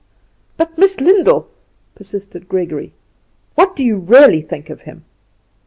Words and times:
"But, 0.57 0.79
Miss 0.79 0.99
Lyndall," 0.99 1.47
persisted 1.93 2.49
Gregory, 2.49 2.91
"what 3.53 3.75
do 3.75 3.83
you 3.85 3.97
really 3.97 4.41
think 4.41 4.71
of 4.71 4.81
him?" 4.81 5.03